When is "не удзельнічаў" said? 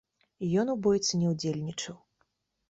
1.25-2.01